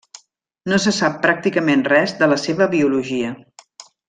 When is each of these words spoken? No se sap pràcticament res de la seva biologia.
No 0.71 0.79
se 0.85 0.93
sap 0.99 1.19
pràcticament 1.27 1.85
res 1.95 2.17
de 2.23 2.31
la 2.35 2.39
seva 2.47 2.69
biologia. 2.75 3.37